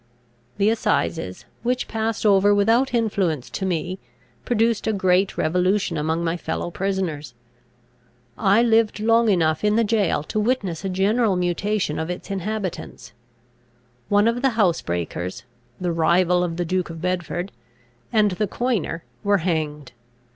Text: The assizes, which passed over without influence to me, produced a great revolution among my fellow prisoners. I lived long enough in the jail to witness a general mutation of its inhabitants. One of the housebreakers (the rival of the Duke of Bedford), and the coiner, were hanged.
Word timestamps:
The 0.57 0.71
assizes, 0.71 1.45
which 1.61 1.87
passed 1.87 2.25
over 2.25 2.55
without 2.55 2.91
influence 2.91 3.51
to 3.51 3.67
me, 3.67 3.99
produced 4.45 4.87
a 4.87 4.93
great 4.93 5.37
revolution 5.37 5.95
among 5.95 6.23
my 6.23 6.37
fellow 6.37 6.71
prisoners. 6.71 7.35
I 8.35 8.63
lived 8.63 8.99
long 8.99 9.29
enough 9.29 9.63
in 9.63 9.75
the 9.75 9.83
jail 9.83 10.23
to 10.23 10.39
witness 10.39 10.83
a 10.83 10.89
general 10.89 11.35
mutation 11.35 11.99
of 11.99 12.09
its 12.09 12.31
inhabitants. 12.31 13.11
One 14.09 14.27
of 14.27 14.41
the 14.41 14.55
housebreakers 14.57 15.43
(the 15.79 15.91
rival 15.91 16.43
of 16.43 16.57
the 16.57 16.65
Duke 16.65 16.89
of 16.89 16.99
Bedford), 16.99 17.51
and 18.11 18.31
the 18.31 18.47
coiner, 18.47 19.03
were 19.23 19.37
hanged. 19.37 19.91